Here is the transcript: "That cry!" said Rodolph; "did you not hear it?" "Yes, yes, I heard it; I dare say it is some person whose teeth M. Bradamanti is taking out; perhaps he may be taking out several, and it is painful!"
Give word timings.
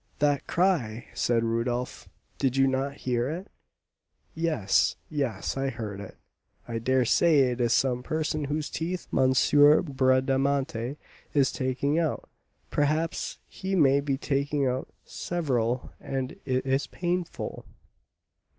"That 0.17 0.47
cry!" 0.47 1.09
said 1.13 1.43
Rodolph; 1.43 2.09
"did 2.39 2.57
you 2.57 2.65
not 2.65 2.95
hear 3.05 3.29
it?" 3.29 3.51
"Yes, 4.33 4.95
yes, 5.11 5.55
I 5.55 5.69
heard 5.69 5.99
it; 5.99 6.17
I 6.67 6.79
dare 6.79 7.05
say 7.05 7.41
it 7.51 7.61
is 7.61 7.71
some 7.71 8.01
person 8.01 8.45
whose 8.45 8.71
teeth 8.71 9.07
M. 9.15 9.29
Bradamanti 9.83 10.97
is 11.35 11.51
taking 11.51 11.99
out; 11.99 12.27
perhaps 12.71 13.37
he 13.47 13.75
may 13.75 13.99
be 14.01 14.17
taking 14.17 14.65
out 14.65 14.87
several, 15.05 15.91
and 15.99 16.31
it 16.45 16.65
is 16.65 16.87
painful!" 16.87 17.63